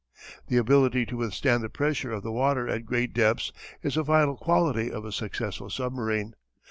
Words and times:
The 0.47 0.57
ability 0.57 1.05
to 1.05 1.17
withstand 1.17 1.61
the 1.61 1.69
pressure 1.69 2.11
of 2.11 2.23
the 2.23 2.31
water 2.31 2.67
at 2.67 2.87
great 2.87 3.13
depths 3.13 3.51
is 3.83 3.97
a 3.97 4.01
vital 4.01 4.35
quality 4.35 4.91
of 4.91 5.05
a 5.05 5.11
successful 5.11 5.69
submarine. 5.69 6.33